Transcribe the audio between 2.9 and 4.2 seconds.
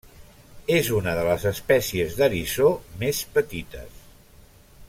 més petites.